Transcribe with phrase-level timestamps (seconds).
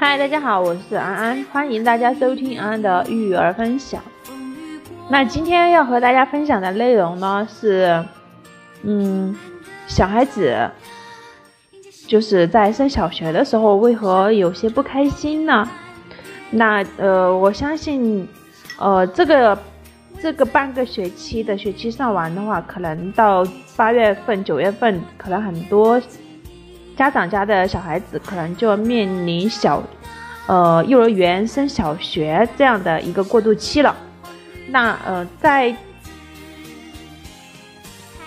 [0.00, 4.02] 嗨，大家好，我是安安，欢迎大家收听安安的育儿分享。
[5.10, 8.02] 那今天要和大家分享的内容呢是，
[8.82, 9.36] 嗯，
[9.86, 10.70] 小孩子
[12.08, 15.68] 就是在升小学的时候为何有些不开心呢？
[16.48, 18.26] 那呃，我相信，
[18.78, 19.58] 呃，这个
[20.18, 23.46] 这个半个学期的学期上完的话，可能到
[23.76, 26.00] 八月份、九月份，可能很多。
[27.00, 29.82] 家长家的小孩子可能就要面临小，
[30.46, 33.96] 呃，幼儿园升小学这样的一个过渡期了。
[34.68, 35.74] 那呃，在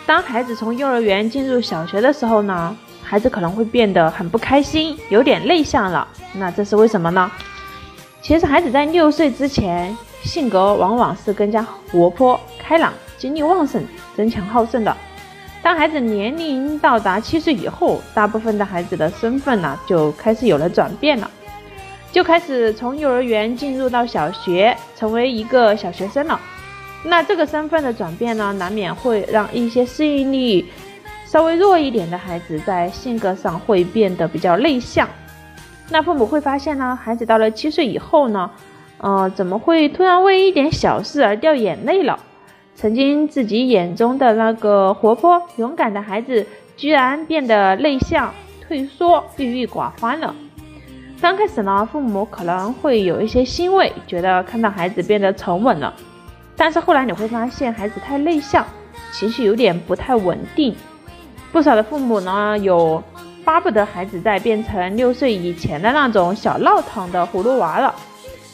[0.08, 6.08] 当孩子从幼儿园进入小学的时候呢，孩子可能会变得很不开心，有点内向了。
[6.34, 7.30] 那这是为什么呢？
[8.23, 13.86] 其实孩子在六岁之前，性格往往是更加活泼开朗、精力旺盛、
[14.17, 14.98] 争强好胜的。
[15.64, 21.31] 当孩子年龄到达七岁以后，大部分的孩子的身份呢就开始有了转变了，
[22.11, 26.38] 就开始从幼儿园进入到小学，成为一个小学生了。
[27.05, 30.70] 那这个身份的转变呢，难免会让一些适应力
[31.25, 35.08] 稍微弱一点的孩子在性格上会变得比较内向。
[35.89, 38.52] 那父母会发现呢，孩子到了七岁以后呢，
[38.98, 42.20] 呃，怎么会突然为一点小事而掉眼泪了？
[42.84, 46.45] 曾经自己眼中的那个活泼勇敢的孩子，
[46.76, 50.36] 居然变得内向、退缩、郁郁寡欢了。
[51.22, 55.94] 刚开始呢，父母可能会有一些欣慰，觉得看到孩子变得沉稳了。
[56.58, 58.66] 但是后来你会发现，孩子太内向，
[59.14, 60.76] 情绪有点不太稳定。
[61.54, 63.02] 不少的父母呢，有
[63.45, 67.95] 巴不得孩子在变成六岁以前的那种小闹腾的葫芦娃了。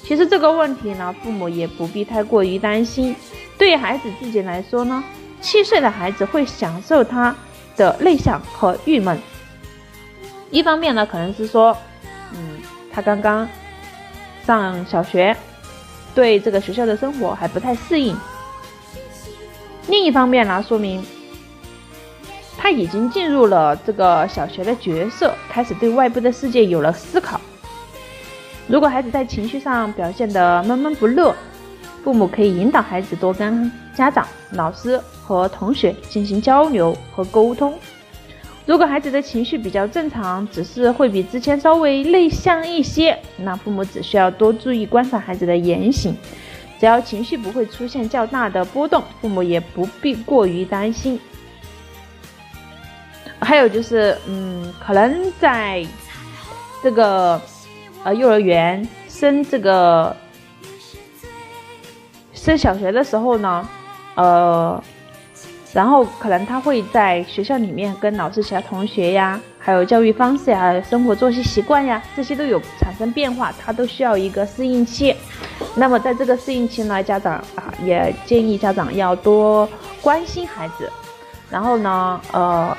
[0.09, 3.15] 其实这个问题呢，父母也不必太过于担心。
[3.59, 5.03] 对孩子自己来说呢，
[5.39, 7.35] 七岁的孩子会享受他
[7.77, 9.21] 的内向和郁闷。
[10.49, 11.77] 一方面呢，可能是说，
[12.33, 12.57] 嗯，
[12.91, 13.47] 他刚刚
[14.47, 15.37] 上小学，
[16.15, 18.15] 对这个学校的生活还不太适应；
[19.89, 21.05] 另一方面呢，说明
[22.57, 27.39] 他已经进入了这个小学的角色，开始对外部的世界有了思考。
[28.69, 31.35] 如果孩子在情绪上表现得闷闷不乐，
[32.03, 37.73] 父母可以引导孩子多跟家长、老师和同学进行交流和沟通。
[38.67, 46.15] 如果孩子的情绪比较正常，只是会比之前稍微内向一些，那父母只需要多注意观察孩子的言行，
[46.79, 51.19] 只要情绪不会出现较大的波动，父母也不必过于担心。
[53.39, 55.83] 还有就是，嗯，可能在
[56.83, 57.41] 这个
[58.03, 60.15] 呃幼儿园升这个。
[62.31, 63.67] 升小学的时候呢，
[64.15, 64.81] 呃，
[65.73, 75.13] 然后可能他会在学校里面跟老师、其他同学呀，还有教育方式呀、生活作息习惯呀，这些都有产生变化，他都需要一个适应期。
[75.75, 79.67] 那么在这个适应期呢，家长啊也建议家长要多
[80.01, 80.89] 关心孩子，
[81.51, 82.75] 然后呢，呃，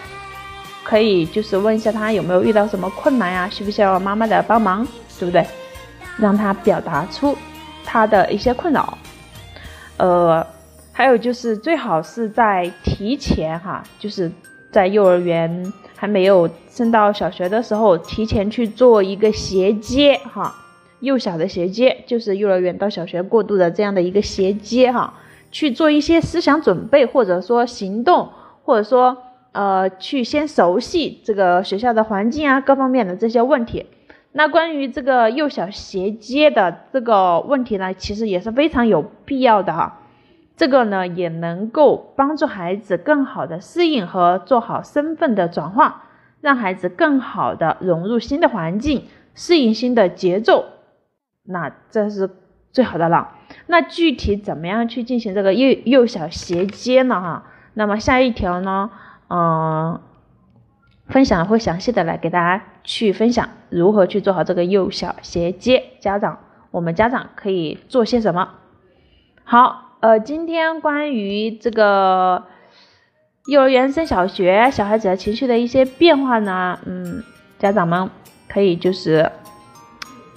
[0.83, 4.89] 可以就是问一下他有没有遇到什么困难呀，需不需要妈妈的帮忙，
[5.21, 5.47] 对不对？
[6.19, 7.37] 让他表达出
[7.85, 8.99] 他的一些困扰。
[9.99, 10.45] 呃，
[10.93, 14.33] 还有就是最好是在提前哈，就是
[14.73, 20.55] 在幼儿园还没有升到小学的时候，提前去做一个衔接哈，
[21.01, 25.13] 幼小的衔接，就是幼儿园到小学过渡的这样的一个衔接哈，
[25.51, 28.31] 去做一些思想准备，或者说行动，
[28.65, 29.17] 或者说
[29.53, 33.87] 呃，去先熟悉这个学校的环境啊，各方面的这些问题。
[34.33, 39.99] 那关于这个幼小衔接的这个问题呢，其实也是非常有必要的哈。
[40.57, 45.93] 这个呢，也能够帮助孩子更好的适应和做好身份的转换，
[46.41, 50.65] 让孩子更好的融入新的环境，适应新的节奏。
[51.43, 52.31] 那这是
[52.71, 53.33] 最好的了。
[53.67, 57.21] 那具体怎么样去进行这个幼幼小衔接呢？
[57.21, 57.43] 哈，
[57.75, 58.91] 那么下一条呢，
[59.29, 60.01] 嗯。
[61.11, 66.39] 分享会详细的来给大家去分享如何去做好这个幼小衔接，家长
[66.71, 68.49] 我们家长可以做些什么？
[69.43, 72.45] 好，呃，今天关于这个
[73.47, 77.25] 幼儿园升小学，小孩子的情绪的一些变化呢，嗯，
[77.59, 78.09] 家长们
[78.49, 79.33] 可以就是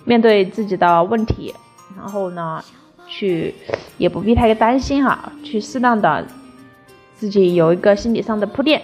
[0.05, 1.53] 面对自己的问题，
[1.95, 2.63] 然后呢，
[3.05, 3.53] 去
[3.99, 6.25] 也不必太担心哈，去适当的
[7.13, 8.81] 自己有一个心理上的铺垫。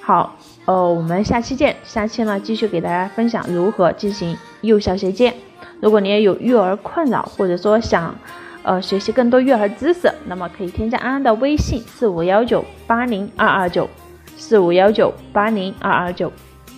[0.00, 0.34] 好。
[0.64, 1.74] 呃，我们下期见。
[1.84, 5.34] 下期呢，继续给大家分享如何进行幼小衔接。
[5.80, 8.14] 如果你也有育儿困扰，或者说想
[8.62, 13.88] 呃学习更多育儿知识，那么可以添加安安的微信四五幺九八零二二九
[14.36, 16.32] 四五幺九八零二二九。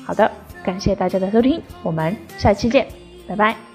[0.06, 0.30] 好的，
[0.64, 2.86] 感谢大家的收听，我们下期见。
[3.28, 3.73] 拜拜。